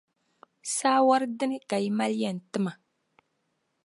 [0.75, 2.71] Saawɔr' dini ka yi mali yɛn ti ma?